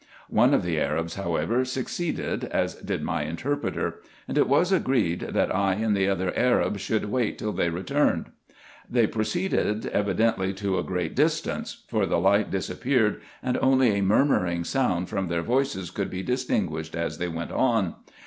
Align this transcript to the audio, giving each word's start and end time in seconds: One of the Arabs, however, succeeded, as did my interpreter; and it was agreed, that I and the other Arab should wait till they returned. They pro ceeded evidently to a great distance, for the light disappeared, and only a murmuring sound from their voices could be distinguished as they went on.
One 0.31 0.55
of 0.55 0.63
the 0.63 0.79
Arabs, 0.79 1.13
however, 1.13 1.63
succeeded, 1.63 2.45
as 2.45 2.73
did 2.73 3.03
my 3.03 3.21
interpreter; 3.21 4.01
and 4.27 4.35
it 4.35 4.47
was 4.47 4.71
agreed, 4.71 5.19
that 5.29 5.55
I 5.55 5.75
and 5.75 5.95
the 5.95 6.09
other 6.09 6.33
Arab 6.35 6.79
should 6.79 7.11
wait 7.11 7.37
till 7.37 7.51
they 7.51 7.69
returned. 7.69 8.31
They 8.89 9.05
pro 9.05 9.21
ceeded 9.21 9.85
evidently 9.85 10.53
to 10.53 10.79
a 10.79 10.83
great 10.83 11.15
distance, 11.15 11.83
for 11.87 12.07
the 12.07 12.17
light 12.17 12.49
disappeared, 12.49 13.21
and 13.43 13.59
only 13.61 13.91
a 13.95 14.01
murmuring 14.01 14.63
sound 14.63 15.07
from 15.07 15.27
their 15.27 15.43
voices 15.43 15.91
could 15.91 16.09
be 16.09 16.23
distinguished 16.23 16.95
as 16.95 17.19
they 17.19 17.27
went 17.29 17.51
on. 17.51 17.93